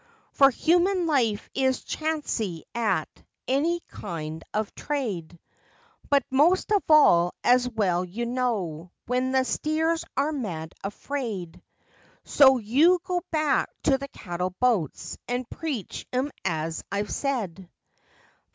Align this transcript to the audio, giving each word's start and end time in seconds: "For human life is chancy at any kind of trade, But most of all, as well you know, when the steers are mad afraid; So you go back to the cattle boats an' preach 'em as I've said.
"For 0.31 0.49
human 0.49 1.05
life 1.05 1.47
is 1.53 1.83
chancy 1.83 2.63
at 2.73 3.07
any 3.47 3.81
kind 3.87 4.41
of 4.51 4.73
trade, 4.73 5.37
But 6.09 6.23
most 6.31 6.71
of 6.71 6.81
all, 6.89 7.35
as 7.43 7.69
well 7.69 8.03
you 8.03 8.25
know, 8.25 8.89
when 9.05 9.31
the 9.31 9.43
steers 9.43 10.03
are 10.17 10.31
mad 10.31 10.73
afraid; 10.83 11.61
So 12.25 12.57
you 12.57 12.97
go 13.03 13.21
back 13.29 13.69
to 13.83 13.99
the 13.99 14.07
cattle 14.07 14.55
boats 14.59 15.19
an' 15.27 15.45
preach 15.45 16.07
'em 16.11 16.31
as 16.43 16.83
I've 16.91 17.11
said. 17.13 17.69